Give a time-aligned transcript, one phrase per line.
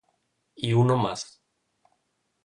[0.55, 1.43] Y uno más.